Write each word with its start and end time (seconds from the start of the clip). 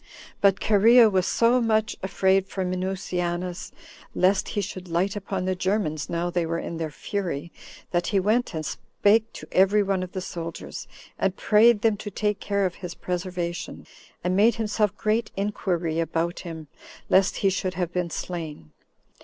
19. 0.41 0.41
But 0.41 0.59
Cherea 0.59 1.11
was 1.11 1.27
so 1.27 1.61
much 1.61 1.95
afraid 2.01 2.47
for 2.47 2.65
Minucianus, 2.65 3.71
lest 4.15 4.47
he 4.49 4.59
should 4.61 4.87
light 4.89 5.15
upon 5.15 5.45
the 5.45 5.53
Germans 5.53 6.09
now 6.09 6.31
they 6.31 6.43
were 6.43 6.57
in 6.57 6.77
their 6.77 6.89
fury, 6.89 7.51
that 7.91 8.07
he 8.07 8.19
went 8.19 8.55
and 8.55 8.65
spoke 8.65 9.31
to 9.33 9.47
every 9.51 9.83
one 9.83 10.01
of 10.01 10.13
the 10.13 10.19
soldiers, 10.21 10.87
and 11.19 11.35
prayed 11.37 11.83
them 11.83 11.97
to 11.97 12.09
take 12.09 12.39
care 12.39 12.65
of 12.65 12.73
his 12.81 12.95
preservation, 12.95 13.85
and 14.23 14.35
made 14.35 14.55
himself 14.55 14.97
great 14.97 15.29
inquiry 15.37 15.99
about 15.99 16.39
him, 16.39 16.67
lest 17.07 17.35
he 17.35 17.51
should 17.51 17.75
have 17.75 17.93
been 17.93 18.09
slain. 18.09 18.71